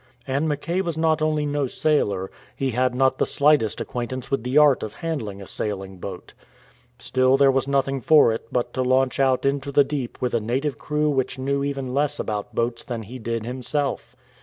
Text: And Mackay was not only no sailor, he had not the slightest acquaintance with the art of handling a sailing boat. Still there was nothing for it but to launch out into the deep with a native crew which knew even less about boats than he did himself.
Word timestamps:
And 0.25 0.49
Mackay 0.49 0.81
was 0.81 0.97
not 0.97 1.21
only 1.21 1.45
no 1.45 1.67
sailor, 1.67 2.31
he 2.55 2.71
had 2.71 2.95
not 2.95 3.19
the 3.19 3.25
slightest 3.27 3.79
acquaintance 3.79 4.31
with 4.31 4.41
the 4.43 4.57
art 4.57 4.81
of 4.81 4.95
handling 4.95 5.43
a 5.43 5.45
sailing 5.45 5.97
boat. 5.99 6.33
Still 6.97 7.37
there 7.37 7.51
was 7.51 7.67
nothing 7.67 8.01
for 8.01 8.31
it 8.31 8.47
but 8.51 8.73
to 8.73 8.81
launch 8.81 9.19
out 9.19 9.45
into 9.45 9.71
the 9.71 9.83
deep 9.83 10.19
with 10.19 10.33
a 10.33 10.39
native 10.41 10.79
crew 10.79 11.11
which 11.11 11.37
knew 11.37 11.63
even 11.63 11.93
less 11.93 12.19
about 12.19 12.55
boats 12.55 12.83
than 12.83 13.03
he 13.03 13.19
did 13.19 13.45
himself. 13.45 14.15